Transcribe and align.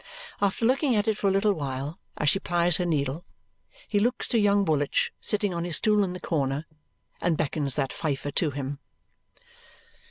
After 0.41 0.65
looking 0.65 0.95
at 0.95 1.07
it 1.07 1.15
for 1.15 1.27
a 1.27 1.31
little 1.31 1.53
while 1.53 1.99
as 2.17 2.27
she 2.29 2.39
plies 2.39 2.77
her 2.77 2.87
needle, 2.87 3.23
he 3.87 3.99
looks 3.99 4.27
to 4.29 4.39
young 4.39 4.65
Woolwich, 4.65 5.13
sitting 5.21 5.53
on 5.53 5.63
his 5.63 5.77
stool 5.77 6.03
in 6.03 6.13
the 6.13 6.19
corner, 6.19 6.65
and 7.21 7.37
beckons 7.37 7.75
that 7.75 7.93
fifer 7.93 8.31
to 8.31 8.49
him. 8.49 8.79